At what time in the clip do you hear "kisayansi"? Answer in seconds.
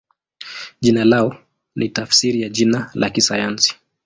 3.09-3.79